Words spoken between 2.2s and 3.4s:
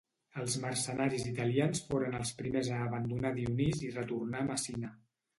primers a abandonar